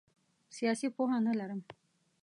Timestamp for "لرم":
1.39-1.61